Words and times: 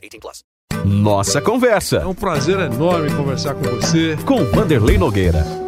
18 0.00 0.20
plus. 0.20 0.44
Nossa 0.84 1.40
conversa. 1.40 1.98
É 1.98 2.06
um 2.06 2.14
prazer 2.14 2.58
enorme 2.58 3.14
conversar 3.14 3.54
com 3.54 3.62
você. 3.62 4.16
Com 4.24 4.44
Vanderlei 4.46 4.96
Nogueira. 4.96 5.59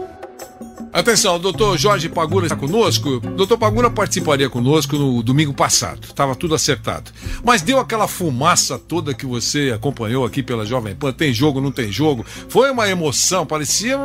Atenção, 0.93 1.37
o 1.37 1.39
doutor 1.39 1.79
Jorge 1.79 2.07
Pagura 2.11 2.45
está 2.45 2.55
conosco. 2.55 3.19
Doutor 3.21 3.57
Pagura 3.57 3.89
participaria 3.91 4.51
conosco 4.51 4.99
no 4.99 5.23
domingo 5.23 5.55
passado, 5.55 6.05
estava 6.05 6.35
tudo 6.35 6.55
acertado. 6.55 7.11
Mas 7.43 7.63
deu 7.63 7.79
aquela 7.79 8.07
fumaça 8.07 8.79
toda 8.79 9.15
que 9.15 9.25
você 9.25 9.73
acompanhou 9.75 10.27
aqui 10.27 10.43
pela 10.43 10.67
Jovem 10.67 10.95
Pan: 10.95 11.11
tem 11.11 11.33
jogo, 11.33 11.63
não 11.63 11.73
tem 11.73 11.91
jogo. 11.91 12.27
Foi 12.47 12.71
uma 12.71 12.91
emoção, 12.91 13.47
parecia 13.47 13.97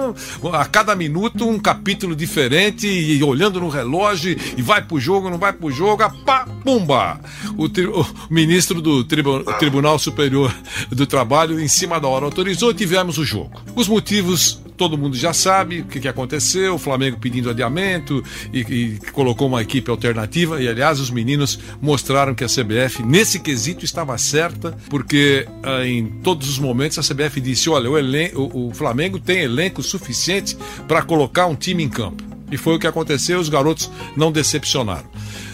a 0.54 0.66
cada 0.66 0.96
minuto 0.96 1.46
um 1.46 1.60
capítulo 1.60 2.16
diferente, 2.16 2.88
e 2.88 3.22
olhando 3.22 3.60
no 3.60 3.68
relógio, 3.68 4.38
e 4.55 4.62
vai 4.62 4.82
pro 4.82 4.98
jogo, 4.98 5.30
não 5.30 5.38
vai 5.38 5.52
pro 5.52 5.70
jogo, 5.70 6.04
a 6.04 6.10
pá, 6.10 6.48
pumba! 6.63 7.20
O, 7.58 7.66
o 7.66 8.05
ministro 8.30 8.82
do 8.82 9.04
tribu, 9.04 9.44
Tribunal 9.60 9.99
Superior 9.99 10.55
do 10.90 11.05
Trabalho, 11.05 11.60
em 11.60 11.68
cima 11.68 11.99
da 11.99 12.08
hora, 12.08 12.24
autorizou 12.24 12.72
e 12.72 12.74
tivemos 12.74 13.18
o 13.18 13.26
jogo. 13.26 13.62
Os 13.76 13.90
motivos 13.90 14.62
todo 14.78 14.98
mundo 14.98 15.18
já 15.18 15.34
sabe 15.34 15.82
o 15.82 15.86
que, 15.86 16.00
que 16.00 16.08
aconteceu, 16.08 16.76
o 16.76 16.78
Flamengo 16.78 17.18
pedindo 17.20 17.50
adiamento 17.50 18.24
e, 18.54 18.60
e, 18.60 19.00
colocou 19.12 19.48
uma 19.48 19.62
equipe 19.62 19.90
alternativa. 19.90 20.62
E 20.62 20.68
aliás, 20.68 21.00
os 21.00 21.10
meninos 21.10 21.60
mostraram 21.82 22.36
que 22.36 22.44
a 22.44 22.48
CBF, 22.48 23.04
nesse 23.04 23.40
quesito, 23.40 23.84
estava 23.84 24.18
certa, 24.18 24.78
porque 24.90 25.48
ah, 25.64 25.86
em 25.86 26.05
todos 26.22 26.48
os 26.48 26.60
momentos 26.60 26.98
a 27.00 27.02
CBF 27.02 27.42
disse: 27.42 27.70
olha, 27.70 27.90
o, 27.90 27.98
elen 27.98 28.32
o, 28.36 28.68
o 28.68 28.74
Flamengo 28.74 29.20
tem 29.20 29.40
elenco 29.40 29.82
suficiente 29.82 30.55
para 30.88 31.02
colocar 31.02 31.48
um 31.48 31.55
time 31.55 31.84
em 31.84 31.90
campo. 31.90 32.24
E 32.52 32.55
foi 32.55 32.76
o 32.76 32.80
que 32.80 32.88
aconteceu, 32.88 33.40
os 33.40 33.50
garotos 33.50 33.92
não 34.16 34.32
decepcionaram. 34.32 35.10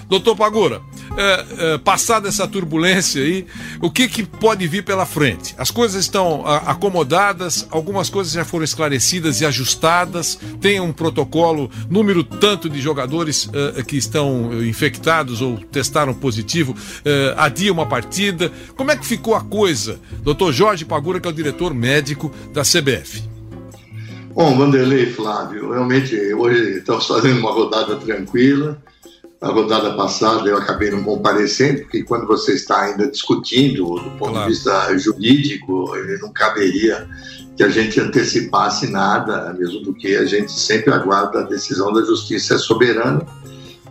Doutor 0.07 0.35
Pagura, 0.35 0.81
é, 1.17 1.45
é, 1.57 1.77
passada 1.77 2.27
essa 2.27 2.47
turbulência 2.47 3.21
aí, 3.21 3.45
o 3.81 3.89
que, 3.89 4.07
que 4.07 4.23
pode 4.23 4.67
vir 4.67 4.83
pela 4.83 5.05
frente? 5.05 5.53
As 5.57 5.71
coisas 5.71 6.01
estão 6.01 6.45
a, 6.45 6.57
acomodadas, 6.71 7.67
algumas 7.69 8.09
coisas 8.09 8.33
já 8.33 8.43
foram 8.43 8.63
esclarecidas 8.63 9.41
e 9.41 9.45
ajustadas, 9.45 10.37
tem 10.59 10.79
um 10.79 10.91
protocolo, 10.91 11.69
número 11.89 12.23
tanto 12.23 12.69
de 12.69 12.81
jogadores 12.81 13.49
é, 13.53 13.83
que 13.83 13.97
estão 13.97 14.63
infectados 14.63 15.41
ou 15.41 15.57
testaram 15.57 16.13
positivo, 16.13 16.75
é, 17.05 17.33
adia 17.37 17.71
uma 17.71 17.85
partida. 17.85 18.51
Como 18.75 18.91
é 18.91 18.95
que 18.95 19.05
ficou 19.05 19.35
a 19.35 19.41
coisa? 19.41 19.99
Doutor 20.23 20.51
Jorge 20.51 20.85
Pagura, 20.85 21.19
que 21.19 21.27
é 21.27 21.31
o 21.31 21.33
diretor 21.33 21.73
médico 21.73 22.31
da 22.51 22.61
CBF. 22.61 23.23
Bom, 24.33 24.57
Vanderlei 24.57 25.05
Flávio, 25.05 25.71
realmente 25.71 26.15
hoje 26.33 26.79
estamos 26.79 27.05
fazendo 27.05 27.37
uma 27.39 27.51
rodada 27.51 27.97
tranquila 27.97 28.81
a 29.43 29.49
rodada 29.49 29.93
passada 29.93 30.49
eu 30.49 30.57
acabei 30.57 30.89
não 30.89 31.03
comparecendo, 31.03 31.81
porque 31.81 32.01
quando 32.03 32.25
você 32.25 32.53
está 32.53 32.83
ainda 32.83 33.11
discutindo 33.11 33.83
do 33.95 34.11
ponto 34.11 34.31
claro. 34.31 34.47
de 34.47 34.55
vista 34.55 34.97
jurídico, 34.97 35.91
não 36.21 36.31
caberia 36.31 37.05
que 37.57 37.61
a 37.61 37.67
gente 37.67 37.99
antecipasse 37.99 38.87
nada, 38.87 39.53
mesmo 39.53 39.83
porque 39.83 40.15
a 40.15 40.23
gente 40.23 40.49
sempre 40.49 40.93
aguarda 40.93 41.41
a 41.41 41.43
decisão 41.43 41.91
da 41.91 42.01
justiça 42.05 42.57
soberana. 42.57 43.21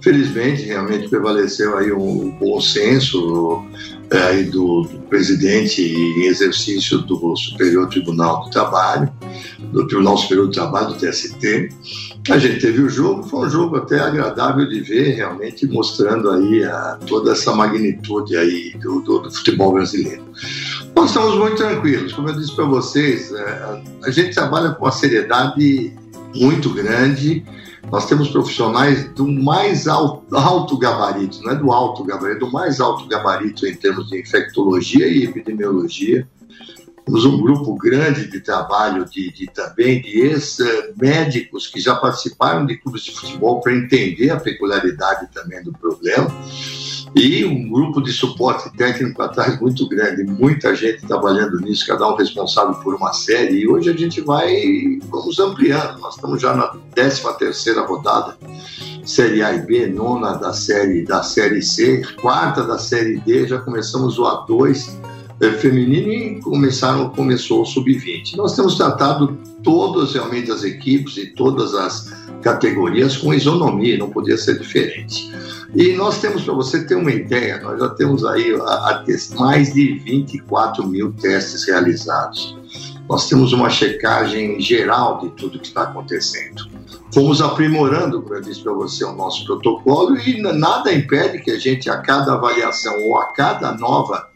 Felizmente, 0.00 0.62
realmente 0.62 1.08
prevaleceu 1.08 1.76
aí 1.76 1.92
um 1.92 2.30
bom 2.30 2.58
senso 2.58 3.62
é, 4.10 4.18
aí 4.22 4.44
do, 4.44 4.82
do 4.82 4.98
presidente 5.08 5.80
em 5.82 6.24
exercício 6.24 6.98
do 6.98 7.36
Superior 7.36 7.88
Tribunal 7.88 8.44
do 8.44 8.50
Trabalho, 8.50 9.12
do 9.70 9.86
Tribunal 9.86 10.16
Superior 10.16 10.46
do 10.46 10.52
Trabalho, 10.52 10.88
do 10.88 10.94
TST, 10.94 11.68
a 12.30 12.38
gente 12.38 12.60
teve 12.60 12.80
o 12.82 12.88
jogo, 12.88 13.24
foi 13.24 13.46
um 13.46 13.50
jogo 13.50 13.76
até 13.76 13.98
agradável 13.98 14.68
de 14.68 14.80
ver, 14.80 15.14
realmente 15.16 15.66
mostrando 15.66 16.30
aí 16.30 16.62
a, 16.64 16.98
toda 17.06 17.32
essa 17.32 17.52
magnitude 17.52 18.36
aí 18.36 18.74
do, 18.80 19.00
do, 19.00 19.18
do, 19.20 19.30
futebol 19.30 19.72
brasileiro. 19.72 20.24
Nós 20.94 21.10
estamos 21.10 21.36
muito 21.36 21.56
tranquilos, 21.56 22.12
como 22.12 22.28
eu 22.28 22.34
disse 22.34 22.54
para 22.54 22.64
vocês, 22.64 23.32
é, 23.32 23.82
a 24.04 24.10
gente 24.10 24.34
trabalha 24.34 24.70
com 24.70 24.84
uma 24.84 24.92
seriedade 24.92 25.92
muito 26.34 26.70
grande. 26.70 27.44
Nós 27.90 28.06
temos 28.06 28.28
profissionais 28.28 29.08
do 29.14 29.26
mais 29.26 29.88
alto, 29.88 30.36
alto 30.36 30.78
gabarito, 30.78 31.42
não 31.42 31.50
é 31.50 31.56
do 31.56 31.72
alto 31.72 32.04
gabarito, 32.04 32.46
do 32.46 32.52
mais 32.52 32.80
alto 32.80 33.06
gabarito 33.08 33.66
em 33.66 33.74
termos 33.74 34.08
de 34.08 34.20
infectologia 34.20 35.08
e 35.08 35.24
epidemiologia. 35.24 36.26
Temos 37.04 37.24
um 37.24 37.40
grupo 37.40 37.74
grande 37.74 38.30
de 38.30 38.40
trabalho 38.40 39.04
de, 39.04 39.32
de 39.32 39.46
também 39.48 40.00
de 40.00 40.20
ex-médicos 40.20 41.66
que 41.66 41.80
já 41.80 41.96
participaram 41.96 42.64
de 42.64 42.76
clubes 42.76 43.02
de 43.02 43.12
futebol 43.12 43.60
para 43.60 43.74
entender 43.74 44.30
a 44.30 44.38
peculiaridade 44.38 45.28
também 45.34 45.62
do 45.62 45.72
problema. 45.72 46.28
E 47.14 47.44
um 47.44 47.68
grupo 47.70 48.00
de 48.00 48.12
suporte 48.12 48.74
técnico 48.76 49.20
atrás 49.20 49.60
muito 49.60 49.86
grande, 49.86 50.24
muita 50.24 50.74
gente 50.74 51.06
trabalhando 51.06 51.60
nisso, 51.60 51.86
cada 51.86 52.08
um 52.08 52.16
responsável 52.16 52.74
por 52.76 52.94
uma 52.94 53.12
série. 53.12 53.60
E 53.60 53.68
hoje 53.68 53.90
a 53.90 53.96
gente 53.96 54.20
vai, 54.20 54.98
vamos 55.10 55.38
ampliando. 55.38 55.98
Nós 56.00 56.14
estamos 56.14 56.40
já 56.40 56.54
na 56.54 56.68
13 56.94 57.36
terceira 57.36 57.82
rodada, 57.82 58.38
Série 59.04 59.42
A 59.42 59.52
e 59.52 59.60
B, 59.60 59.88
nona 59.88 60.34
da 60.34 60.52
série 60.52 61.04
da 61.04 61.22
série 61.24 61.60
C, 61.60 62.02
quarta 62.20 62.62
da 62.62 62.78
série 62.78 63.18
D, 63.18 63.48
já 63.48 63.58
começamos 63.58 64.16
o 64.18 64.22
A2 64.22 64.88
é, 64.94 65.11
feminino 65.50 66.12
e 66.12 66.40
começaram, 66.40 67.10
começou 67.10 67.62
o 67.62 67.66
sub-20. 67.66 68.36
Nós 68.36 68.54
temos 68.54 68.76
tratado 68.76 69.36
todas 69.62 70.14
realmente 70.14 70.50
as 70.50 70.62
equipes 70.62 71.16
e 71.16 71.26
todas 71.26 71.74
as 71.74 72.12
categorias 72.42 73.16
com 73.16 73.32
isonomia, 73.34 73.98
não 73.98 74.10
podia 74.10 74.36
ser 74.36 74.58
diferente. 74.58 75.32
E 75.74 75.92
nós 75.94 76.20
temos, 76.20 76.42
para 76.42 76.52
você 76.52 76.84
ter 76.84 76.96
uma 76.96 77.10
ideia, 77.10 77.60
nós 77.60 77.80
já 77.80 77.88
temos 77.88 78.24
aí 78.24 78.54
a, 78.54 78.62
a, 78.62 79.04
mais 79.38 79.72
de 79.72 79.98
24 80.00 80.86
mil 80.86 81.12
testes 81.12 81.66
realizados. 81.66 82.56
Nós 83.08 83.28
temos 83.28 83.52
uma 83.52 83.70
checagem 83.70 84.60
geral 84.60 85.20
de 85.20 85.30
tudo 85.30 85.58
que 85.58 85.66
está 85.66 85.82
acontecendo. 85.82 86.70
Fomos 87.12 87.40
aprimorando, 87.42 88.22
como 88.22 88.34
eu 88.34 88.40
disse 88.40 88.62
para 88.62 88.72
você, 88.72 89.04
o 89.04 89.12
nosso 89.12 89.44
protocolo 89.44 90.16
e 90.18 90.40
nada 90.40 90.92
impede 90.92 91.40
que 91.40 91.50
a 91.50 91.58
gente, 91.58 91.90
a 91.90 91.98
cada 91.98 92.34
avaliação 92.34 93.02
ou 93.06 93.18
a 93.18 93.32
cada 93.32 93.72
nova 93.72 94.31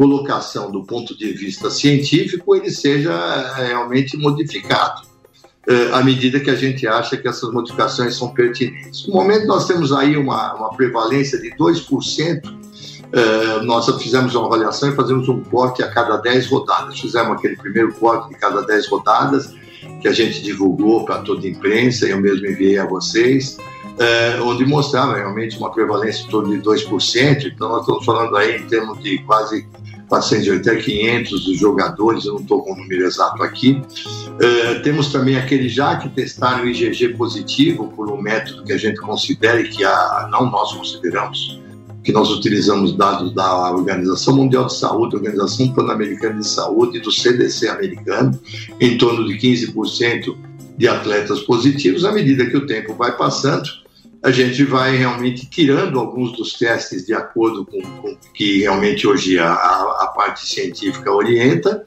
colocação 0.00 0.70
do 0.70 0.82
ponto 0.82 1.14
de 1.14 1.30
vista 1.32 1.68
científico 1.68 2.56
ele 2.56 2.70
seja 2.70 3.12
eh, 3.12 3.66
realmente 3.66 4.16
modificado 4.16 5.02
eh, 5.68 5.90
à 5.92 6.02
medida 6.02 6.40
que 6.40 6.48
a 6.48 6.54
gente 6.54 6.86
acha 6.86 7.18
que 7.18 7.28
essas 7.28 7.52
modificações 7.52 8.16
são 8.16 8.30
pertinentes. 8.30 9.06
No 9.06 9.12
momento 9.12 9.46
nós 9.46 9.66
temos 9.66 9.92
aí 9.92 10.16
uma, 10.16 10.54
uma 10.54 10.70
prevalência 10.70 11.38
de 11.38 11.50
2%, 11.50 12.40
eh, 13.12 13.62
nós 13.62 13.94
fizemos 14.02 14.34
uma 14.34 14.46
avaliação 14.46 14.88
e 14.88 14.96
fazemos 14.96 15.28
um 15.28 15.42
corte 15.42 15.82
a 15.82 15.90
cada 15.90 16.16
10 16.16 16.46
rodadas. 16.46 16.98
Fizemos 16.98 17.32
aquele 17.32 17.56
primeiro 17.56 17.92
corte 17.92 18.30
de 18.30 18.36
cada 18.36 18.62
10 18.62 18.88
rodadas, 18.88 19.54
que 20.00 20.08
a 20.08 20.12
gente 20.12 20.40
divulgou 20.40 21.04
para 21.04 21.18
toda 21.18 21.46
a 21.46 21.50
imprensa, 21.50 22.06
eu 22.06 22.18
mesmo 22.18 22.46
enviei 22.46 22.78
a 22.78 22.86
vocês 22.86 23.58
é, 24.00 24.40
onde 24.40 24.64
mostrava 24.64 25.14
realmente 25.14 25.58
uma 25.58 25.70
prevalência 25.70 26.24
em 26.24 26.28
torno 26.28 26.50
de 26.50 26.62
2%. 26.62 27.52
Então, 27.52 27.68
nós 27.68 27.80
estamos 27.82 28.04
falando 28.04 28.34
aí 28.34 28.56
em 28.56 28.66
termos 28.66 28.98
de 29.02 29.18
quase 29.18 29.68
480, 30.10 30.76
500 30.82 31.44
dos 31.44 31.56
jogadores, 31.56 32.24
eu 32.24 32.34
não 32.34 32.40
estou 32.40 32.62
com 32.64 32.72
o 32.72 32.76
número 32.76 33.04
exato 33.04 33.40
aqui. 33.44 33.80
É, 34.40 34.74
temos 34.80 35.12
também 35.12 35.36
aqueles 35.36 35.72
já 35.72 35.96
que 35.96 36.08
testaram 36.08 36.66
IgG 36.66 37.10
positivo 37.10 37.92
por 37.94 38.10
um 38.10 38.20
método 38.20 38.64
que 38.64 38.72
a 38.72 38.76
gente 38.76 39.00
considera 39.00 39.60
e 39.60 39.68
que 39.68 39.84
a, 39.84 40.28
não 40.32 40.50
nós 40.50 40.72
consideramos, 40.72 41.60
que 42.02 42.10
nós 42.10 42.28
utilizamos 42.28 42.96
dados 42.96 43.32
da 43.32 43.70
Organização 43.70 44.34
Mundial 44.34 44.66
de 44.66 44.74
Saúde, 44.74 45.14
Organização 45.14 45.72
Pan-Americana 45.72 46.40
de 46.40 46.48
Saúde 46.48 46.98
e 46.98 47.00
do 47.00 47.12
CDC 47.12 47.68
americano, 47.68 48.36
em 48.80 48.98
torno 48.98 49.24
de 49.28 49.34
15% 49.34 50.36
de 50.76 50.88
atletas 50.88 51.38
positivos. 51.40 52.04
À 52.04 52.10
medida 52.10 52.46
que 52.46 52.56
o 52.56 52.66
tempo 52.66 52.94
vai 52.94 53.16
passando, 53.16 53.68
a 54.22 54.30
gente 54.30 54.64
vai 54.64 54.96
realmente 54.96 55.46
tirando 55.46 55.98
alguns 55.98 56.32
dos 56.36 56.52
testes 56.52 57.06
de 57.06 57.14
acordo 57.14 57.64
com, 57.64 57.78
o 57.78 58.16
que 58.34 58.60
realmente 58.60 59.06
hoje 59.06 59.38
a, 59.38 59.52
a, 59.52 60.12
parte 60.14 60.46
científica 60.46 61.10
orienta 61.10 61.82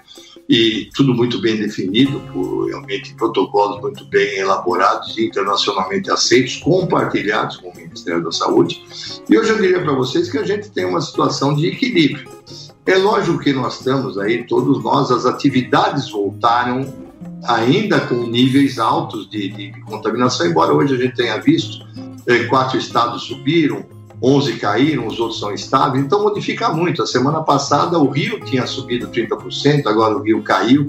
e 0.49 0.89
tudo 0.95 1.13
muito 1.13 1.39
bem 1.39 1.57
definido, 1.57 2.19
por 2.33 2.65
realmente 2.67 3.13
protocolos 3.13 3.79
muito 3.81 4.03
bem 4.05 4.39
elaborados 4.39 5.15
e 5.17 5.27
internacionalmente 5.27 6.11
aceitos, 6.11 6.57
compartilhados 6.57 7.57
com 7.57 7.69
o 7.69 7.75
Ministério 7.75 8.23
da 8.23 8.31
Saúde. 8.31 8.83
E 9.29 9.37
hoje 9.37 9.51
eu 9.51 9.61
diria 9.61 9.81
para 9.81 9.93
vocês 9.93 10.29
que 10.29 10.37
a 10.37 10.43
gente 10.43 10.69
tem 10.69 10.85
uma 10.85 11.01
situação 11.01 11.55
de 11.55 11.67
equilíbrio. 11.67 12.29
É 12.85 12.95
lógico 12.97 13.39
que 13.39 13.53
nós 13.53 13.77
estamos 13.77 14.17
aí, 14.17 14.45
todos 14.45 14.83
nós, 14.83 15.11
as 15.11 15.25
atividades 15.25 16.09
voltaram 16.09 17.02
ainda 17.45 17.99
com 18.01 18.15
níveis 18.27 18.79
altos 18.79 19.29
de, 19.29 19.49
de, 19.49 19.71
de 19.71 19.81
contaminação, 19.81 20.47
embora 20.47 20.73
hoje 20.73 20.95
a 20.95 20.97
gente 20.97 21.15
tenha 21.15 21.37
visto 21.39 21.85
eh, 22.27 22.45
quatro 22.45 22.77
estados 22.77 23.23
subiram, 23.23 23.85
11 24.21 24.53
caíram, 24.53 25.05
os 25.05 25.19
outros 25.19 25.39
são 25.39 25.53
estáveis, 25.53 26.05
então 26.05 26.23
modifica 26.23 26.69
muito. 26.69 27.03
A 27.03 27.05
semana 27.05 27.43
passada 27.43 27.99
o 27.99 28.09
Rio 28.09 28.39
tinha 28.45 28.65
subido 28.65 29.09
30%, 29.09 29.85
agora 29.85 30.15
o 30.15 30.21
Rio 30.21 30.41
caiu. 30.41 30.87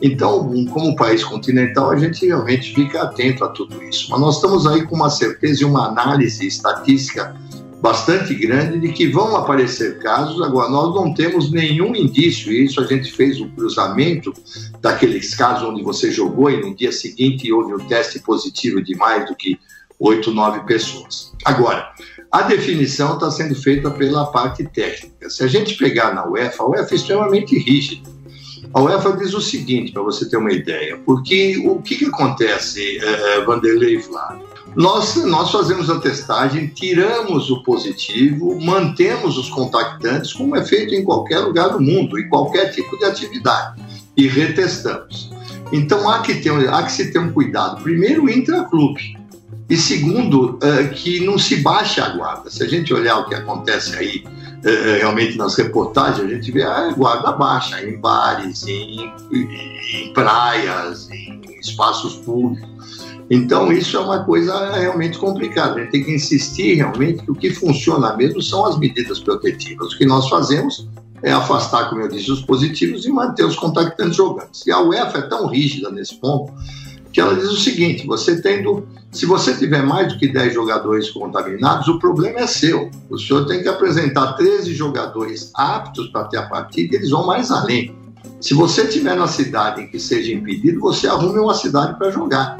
Então, 0.00 0.64
como 0.66 0.94
país 0.94 1.24
continental, 1.24 1.90
a 1.90 1.96
gente 1.96 2.24
realmente 2.24 2.72
fica 2.72 3.02
atento 3.02 3.42
a 3.42 3.48
tudo 3.48 3.82
isso. 3.82 4.06
Mas 4.10 4.20
nós 4.20 4.36
estamos 4.36 4.66
aí 4.68 4.86
com 4.86 4.94
uma 4.94 5.10
certeza 5.10 5.62
e 5.62 5.64
uma 5.64 5.88
análise 5.88 6.46
estatística 6.46 7.34
bastante 7.80 8.34
grande 8.34 8.80
de 8.80 8.92
que 8.92 9.06
vão 9.08 9.36
aparecer 9.36 9.98
casos. 9.98 10.40
Agora, 10.42 10.70
nós 10.70 10.94
não 10.94 11.12
temos 11.12 11.50
nenhum 11.50 11.94
indício, 11.94 12.52
e 12.52 12.64
isso 12.64 12.80
a 12.80 12.84
gente 12.84 13.12
fez 13.12 13.40
o 13.40 13.48
cruzamento 13.50 14.32
daqueles 14.80 15.34
casos 15.34 15.68
onde 15.68 15.82
você 15.82 16.10
jogou 16.10 16.50
e 16.50 16.60
no 16.60 16.74
dia 16.74 16.92
seguinte 16.92 17.52
houve 17.52 17.74
um 17.74 17.86
teste 17.86 18.18
positivo 18.20 18.82
de 18.82 18.96
mais 18.96 19.26
do 19.28 19.34
que 19.34 19.58
oito, 19.98 20.32
nove 20.32 20.60
pessoas. 20.60 21.32
Agora, 21.44 21.88
a 22.30 22.42
definição 22.42 23.14
está 23.14 23.30
sendo 23.30 23.54
feita 23.54 23.90
pela 23.90 24.26
parte 24.26 24.64
técnica. 24.64 25.30
Se 25.30 25.42
a 25.44 25.46
gente 25.46 25.76
pegar 25.76 26.14
na 26.14 26.26
UEFA, 26.26 26.62
a 26.62 26.68
UEFA 26.68 26.94
é 26.94 26.96
extremamente 26.96 27.58
rígida. 27.58 28.10
A 28.74 28.82
UEFA 28.82 29.16
diz 29.16 29.32
o 29.32 29.40
seguinte, 29.40 29.92
para 29.92 30.02
você 30.02 30.28
ter 30.28 30.36
uma 30.36 30.52
ideia, 30.52 30.98
porque 31.06 31.56
o 31.64 31.80
que, 31.80 31.96
que 31.96 32.06
acontece, 32.06 32.98
é, 32.98 33.44
Vanderlei 33.44 34.00
Flávio? 34.00 34.55
Nós, 34.76 35.16
nós 35.24 35.50
fazemos 35.50 35.88
a 35.88 35.98
testagem, 35.98 36.66
tiramos 36.66 37.50
o 37.50 37.62
positivo, 37.62 38.60
mantemos 38.60 39.38
os 39.38 39.48
contactantes, 39.48 40.34
como 40.34 40.54
é 40.54 40.62
feito 40.62 40.94
em 40.94 41.02
qualquer 41.02 41.38
lugar 41.38 41.70
do 41.70 41.80
mundo, 41.80 42.18
em 42.18 42.28
qualquer 42.28 42.70
tipo 42.72 42.98
de 42.98 43.06
atividade, 43.06 43.80
e 44.14 44.28
retestamos. 44.28 45.30
Então 45.72 46.08
há 46.10 46.20
que, 46.20 46.34
ter, 46.34 46.52
há 46.68 46.82
que 46.82 46.92
se 46.92 47.10
ter 47.10 47.18
um 47.18 47.32
cuidado. 47.32 47.82
Primeiro, 47.82 48.28
intra-clube. 48.28 49.16
E 49.68 49.76
segundo, 49.78 50.58
uh, 50.62 50.90
que 50.94 51.24
não 51.24 51.38
se 51.38 51.56
baixe 51.56 52.00
a 52.00 52.10
guarda. 52.10 52.50
Se 52.50 52.62
a 52.62 52.68
gente 52.68 52.92
olhar 52.92 53.18
o 53.18 53.28
que 53.28 53.34
acontece 53.34 53.96
aí 53.96 54.24
uh, 54.26 54.98
realmente 54.98 55.38
nas 55.38 55.56
reportagens, 55.56 56.20
a 56.20 56.34
gente 56.34 56.52
vê 56.52 56.62
a 56.62 56.92
guarda 56.92 57.32
baixa 57.32 57.82
em 57.82 57.98
bares, 57.98 58.64
em, 58.66 59.10
em 59.32 60.12
praias, 60.12 61.10
em 61.10 61.40
espaços 61.58 62.16
públicos. 62.16 63.05
Então, 63.28 63.72
isso 63.72 63.96
é 63.96 64.00
uma 64.00 64.24
coisa 64.24 64.72
realmente 64.72 65.18
complicada. 65.18 65.76
A 65.76 65.80
gente 65.80 65.90
tem 65.90 66.04
que 66.04 66.12
insistir 66.12 66.74
realmente 66.74 67.24
que 67.24 67.30
o 67.30 67.34
que 67.34 67.50
funciona 67.50 68.16
mesmo 68.16 68.40
são 68.40 68.64
as 68.64 68.78
medidas 68.78 69.18
protetivas. 69.18 69.92
O 69.92 69.98
que 69.98 70.06
nós 70.06 70.28
fazemos 70.28 70.88
é 71.22 71.32
afastar, 71.32 71.88
como 71.88 72.02
eu 72.02 72.08
disse, 72.08 72.30
os 72.30 72.42
positivos 72.42 73.04
e 73.04 73.10
manter 73.10 73.44
os 73.44 73.56
contactantes 73.56 74.16
jogando. 74.16 74.50
E 74.66 74.70
a 74.70 74.80
UEFA 74.80 75.18
é 75.18 75.22
tão 75.22 75.46
rígida 75.46 75.90
nesse 75.90 76.14
ponto 76.16 76.52
que 77.12 77.20
ela 77.20 77.34
diz 77.34 77.50
o 77.50 77.56
seguinte: 77.56 78.06
você 78.06 78.40
tendo, 78.42 78.86
se 79.10 79.24
você 79.24 79.54
tiver 79.54 79.82
mais 79.82 80.12
do 80.12 80.18
que 80.18 80.28
10 80.28 80.52
jogadores 80.52 81.10
contaminados, 81.10 81.88
o 81.88 81.98
problema 81.98 82.40
é 82.40 82.46
seu. 82.46 82.90
O 83.08 83.18
senhor 83.18 83.46
tem 83.46 83.62
que 83.62 83.68
apresentar 83.68 84.34
13 84.34 84.74
jogadores 84.74 85.50
aptos 85.54 86.08
para 86.08 86.24
ter 86.24 86.36
a 86.36 86.42
partida, 86.42 86.94
e 86.94 86.98
eles 86.98 87.10
vão 87.10 87.26
mais 87.26 87.50
além. 87.50 87.96
Se 88.38 88.52
você 88.52 88.86
tiver 88.86 89.16
na 89.16 89.26
cidade 89.26 89.80
em 89.82 89.88
que 89.88 89.98
seja 89.98 90.32
impedido, 90.32 90.78
você 90.78 91.08
arrume 91.08 91.38
uma 91.38 91.54
cidade 91.54 91.96
para 91.96 92.10
jogar. 92.10 92.58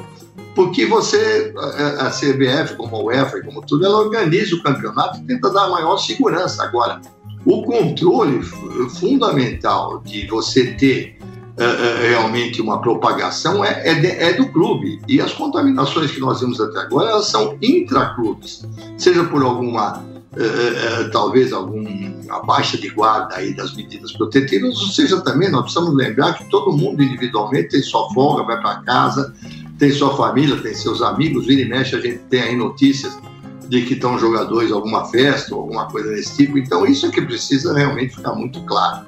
Porque 0.57 0.87
você, 0.87 1.55
a 2.01 2.11
CBF, 2.11 2.77
como 2.77 2.97
a 2.97 3.05
UEFA, 3.05 3.43
como 3.43 3.61
tudo, 3.65 3.87
ela 3.87 3.99
organiza 3.99 4.57
o 4.57 4.63
campeonato 4.63 5.21
e 5.21 5.23
tenta 5.25 5.53
dar 5.53 5.69
maior 5.69 5.99
segurança. 5.99 6.65
Agora, 6.65 7.01
o 7.45 7.63
controle 7.63 8.43
fundamental 8.89 10.01
de 10.01 10.27
você 10.27 10.73
ter 10.73 11.17
é, 11.59 12.09
realmente 12.09 12.61
uma 12.61 12.81
propagação 12.81 13.65
é, 13.65 13.89
é, 13.89 13.95
de, 13.95 14.07
é, 14.09 14.33
do 14.35 14.49
clube. 14.49 15.01
E 15.09 15.21
as 15.21 15.33
contaminações 15.33 16.11
que 16.11 16.21
nós 16.21 16.41
vimos 16.41 16.61
até 16.61 16.81
agora 16.81 17.11
elas 17.11 17.29
são 17.29 17.57
intraclubes, 17.63 18.67
seja 18.99 19.25
por 19.25 19.43
alguma, 19.43 20.05
é, 20.37 20.43
é, 20.43 21.09
talvez 21.09 21.53
alguma 21.53 22.41
baixa 22.45 22.77
de 22.77 22.91
guarda 22.91 23.37
aí 23.37 23.55
das 23.55 23.75
medidas 23.75 24.13
protetivas, 24.13 24.79
ou 24.81 24.89
seja 24.89 25.21
também 25.23 25.51
nós 25.51 25.63
precisamos 25.63 25.95
lembrar 25.95 26.35
que 26.35 26.45
todo 26.51 26.77
mundo 26.77 27.03
individualmente 27.03 27.71
tem 27.71 27.83
sua 27.83 28.07
folga, 28.13 28.43
vai 28.43 28.61
para 28.61 28.83
casa, 28.83 29.35
tem 29.79 29.91
sua 29.91 30.17
família, 30.17 30.57
tem 30.57 30.75
seus 30.75 31.03
amigos, 31.03 31.47
vira 31.47 31.63
e 31.63 31.69
mexe 31.69 31.95
a 31.95 32.01
gente 32.01 32.19
tem 32.31 32.43
aí 32.43 32.57
notícias 32.57 33.19
de 33.69 33.83
que 33.83 33.95
estão 33.95 34.19
jogadores 34.19 34.71
alguma 34.71 35.05
festa 35.07 35.55
ou 35.55 35.63
alguma 35.63 35.87
coisa 35.87 36.11
desse 36.11 36.37
tipo. 36.37 36.57
Então, 36.57 36.87
isso 36.87 37.07
é 37.07 37.11
que 37.11 37.21
precisa 37.21 37.75
realmente 37.75 38.15
ficar 38.15 38.33
muito 38.33 38.61
claro. 38.63 39.07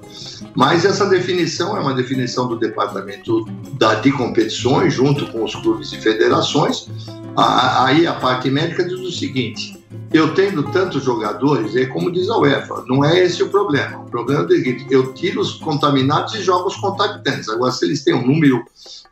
Mas 0.54 0.84
essa 0.84 1.06
definição 1.06 1.76
é 1.76 1.80
uma 1.80 1.94
definição 1.94 2.48
do 2.48 2.58
Departamento 2.58 3.44
da, 3.74 3.94
de 3.96 4.10
Competições, 4.12 4.94
junto 4.94 5.26
com 5.26 5.44
os 5.44 5.54
clubes 5.54 5.92
e 5.92 5.98
federações. 5.98 6.88
Aí 7.36 8.06
a 8.06 8.14
parte 8.14 8.50
médica 8.50 8.84
diz 8.84 8.98
o 8.98 9.12
seguinte: 9.12 9.77
eu 10.12 10.34
tendo 10.34 10.70
tantos 10.70 11.02
jogadores, 11.02 11.74
é 11.76 11.86
como 11.86 12.10
diz 12.10 12.28
a 12.28 12.36
UEFA, 12.36 12.84
não 12.86 13.04
é 13.04 13.24
esse 13.24 13.42
o 13.42 13.48
problema. 13.48 14.00
O 14.00 14.10
problema 14.10 14.42
é 14.42 14.44
o 14.44 14.48
seguinte: 14.48 14.86
eu 14.90 15.12
tiro 15.14 15.40
os 15.40 15.54
contaminados 15.54 16.34
e 16.34 16.42
jogo 16.42 16.68
os 16.68 16.76
contactantes. 16.76 17.48
Agora, 17.48 17.72
se 17.72 17.84
eles 17.84 18.04
têm 18.04 18.14
um 18.14 18.26
número 18.26 18.64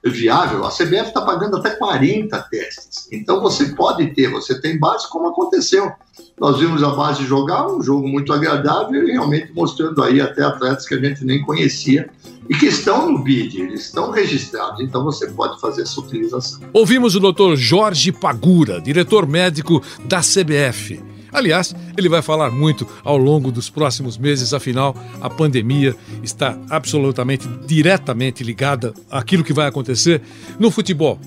viável, 0.05 0.65
a 0.65 0.71
CBF 0.71 1.09
está 1.09 1.23
pagando 1.23 1.57
até 1.57 1.71
40 1.71 2.39
testes. 2.51 3.09
Então 3.11 3.41
você 3.41 3.67
pode 3.67 4.15
ter, 4.15 4.31
você 4.31 4.61
tem 4.61 4.79
base 4.79 5.09
como 5.11 5.29
aconteceu. 5.29 5.93
Nós 6.39 6.59
vimos 6.59 6.83
a 6.83 6.91
base 6.91 7.25
jogar 7.25 7.67
um 7.67 7.83
jogo 7.83 8.07
muito 8.07 8.31
agradável 8.31 9.09
e 9.09 9.13
realmente 9.13 9.51
mostrando 9.55 10.03
aí 10.03 10.21
até 10.21 10.43
atletas 10.43 10.87
que 10.87 10.95
a 10.95 11.01
gente 11.01 11.25
nem 11.25 11.41
conhecia 11.41 12.11
e 12.49 12.55
que 12.55 12.67
estão 12.67 13.11
no 13.11 13.25
BID, 13.25 13.63
eles 13.63 13.87
estão 13.87 14.11
registrados, 14.11 14.81
então 14.81 15.03
você 15.03 15.29
pode 15.29 15.59
fazer 15.61 15.83
essa 15.83 15.99
utilização. 15.99 16.61
Ouvimos 16.75 17.17
o 17.17 17.21
doutor 17.21 17.57
Jorge 17.57 18.13
Pagura, 18.13 18.81
diretor 18.81 19.27
médico 19.27 19.83
da 20.05 20.21
CBF. 20.21 21.01
Aliás, 21.33 21.75
ele 21.97 22.09
vai 22.09 22.23
falar 22.23 22.51
muito 22.51 22.87
ao 23.03 23.17
longo 23.17 23.51
dos 23.51 23.69
próximos 23.69 24.17
meses, 24.17 24.55
afinal, 24.55 24.95
a 25.21 25.29
pandemia 25.29 25.95
está 26.23 26.59
absolutamente 26.71 27.49
diretamente 27.67 28.45
ligada 28.45 28.95
àquilo 29.11 29.43
que 29.43 29.53
vai 29.53 29.67
acontecer 29.67 30.23
no 30.59 30.71
futebol. 30.71 31.19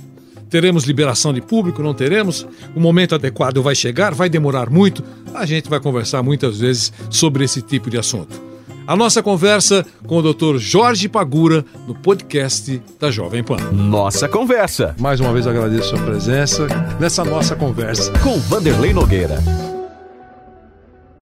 Teremos 0.50 0.84
liberação 0.84 1.34
de 1.34 1.42
público, 1.42 1.84
não 1.84 1.94
teremos? 1.94 2.46
O 2.76 2.80
momento 2.80 3.16
adequado 3.16 3.62
vai 3.62 3.76
chegar, 3.76 4.14
vai 4.14 4.30
demorar 4.30 4.70
muito? 4.70 5.04
A 5.34 5.46
gente 5.46 5.70
vai 5.70 5.80
conversar 5.80 6.24
muitas 6.24 6.60
vezes 6.60 6.92
sobre 7.10 7.44
esse 7.44 7.62
tipo 7.62 7.90
de 7.90 7.98
assunto. 7.98 8.50
A 8.90 8.96
nossa 8.96 9.22
conversa 9.22 9.86
com 10.08 10.18
o 10.18 10.34
Dr. 10.34 10.58
Jorge 10.58 11.08
Pagura 11.08 11.64
no 11.88 11.94
podcast 11.94 12.82
da 13.00 13.12
Jovem 13.12 13.44
Pan. 13.44 13.58
Nossa 13.72 14.28
conversa. 14.28 14.96
Mais 15.00 15.20
uma 15.20 15.32
vez 15.32 15.46
agradeço 15.46 15.94
a 15.94 15.98
sua 15.98 16.06
presença 16.08 16.68
nessa 17.00 17.24
nossa 17.24 17.56
conversa 17.56 18.12
com 18.24 18.40
Vanderlei 18.40 18.92
Nogueira. 18.92 19.69